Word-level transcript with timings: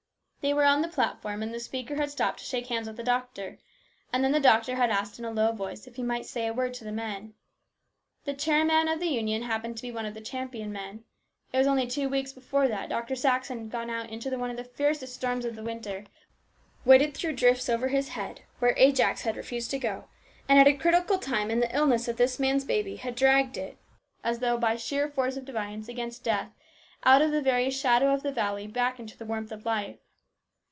They 0.43 0.55
were 0.55 0.65
on 0.65 0.81
the 0.81 0.87
platform, 0.87 1.43
and 1.43 1.53
the 1.53 1.59
speaker 1.59 1.93
AN 1.93 1.99
ORATOR. 1.99 2.15
267 2.17 2.33
had 2.33 2.35
stopped 2.35 2.39
to 2.39 2.45
shake 2.45 2.67
hands 2.73 2.87
with 2.87 2.97
the 2.97 3.03
doctor, 3.03 3.59
and 4.11 4.23
then 4.23 4.31
the 4.31 4.39
doctor 4.39 4.75
had 4.75 4.89
asked 4.89 5.19
in 5.19 5.23
a 5.25 5.29
low 5.29 5.51
voice 5.51 5.85
if 5.85 5.97
he 5.97 6.01
might 6.01 6.25
say 6.25 6.47
a 6.47 6.51
word 6.51 6.73
to 6.73 6.83
the 6.83 6.91
men. 6.91 7.35
The 8.25 8.33
chairman 8.33 8.87
of 8.87 8.99
the 8.99 9.05
Union 9.09 9.43
happened 9.43 9.75
to 9.75 9.83
be 9.83 9.91
one 9.91 10.07
of 10.07 10.15
the 10.15 10.19
Champion 10.19 10.71
men. 10.71 11.03
It 11.53 11.59
was 11.59 11.67
only 11.67 11.85
two 11.85 12.09
weeks 12.09 12.33
before 12.33 12.67
that 12.69 12.89
Dr. 12.89 13.15
Saxon 13.15 13.59
had 13.59 13.69
gone 13.69 13.91
out 13.91 14.09
into 14.09 14.35
one 14.35 14.49
of 14.49 14.57
the 14.57 14.63
fiercest 14.63 15.13
storms 15.13 15.45
of 15.45 15.55
the 15.55 15.61
winter, 15.61 16.05
waded 16.85 17.13
through 17.13 17.33
drifts 17.33 17.69
over 17.69 17.89
his 17.89 18.09
head, 18.09 18.41
where 18.57 18.73
Ajax 18.77 19.21
had 19.21 19.37
refused 19.37 19.69
to 19.69 19.77
go, 19.77 20.05
and 20.49 20.57
at 20.57 20.65
a 20.67 20.73
critical 20.73 21.19
time 21.19 21.51
in 21.51 21.59
the 21.59 21.73
illness 21.75 22.07
of 22.07 22.17
this 22.17 22.39
man's 22.39 22.65
baby 22.65 22.95
had 22.95 23.13
dragged 23.15 23.57
it, 23.57 23.77
as 24.23 24.39
though 24.39 24.57
by 24.57 24.75
sheer 24.75 25.07
force 25.07 25.37
of 25.37 25.45
defiance 25.45 25.87
against 25.87 26.23
death, 26.23 26.49
out 27.03 27.21
of 27.21 27.29
the 27.29 27.43
very 27.43 27.69
shadow 27.69 28.11
of 28.11 28.23
the 28.23 28.31
valley 28.31 28.65
back 28.65 28.99
into 28.99 29.15
the 29.15 29.23
warmth 29.25 29.51
of 29.51 29.67
life. 29.67 29.99